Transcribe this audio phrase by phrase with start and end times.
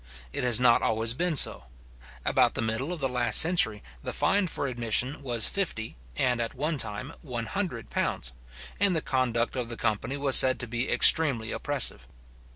[0.33, 1.65] It has not always been so.
[2.25, 6.55] About the middle of the last century, the fine for admission was fifty, and at
[6.55, 8.33] one time one hundred pounds,
[8.79, 12.07] and the conduct of the company was said to be extremely oppressive.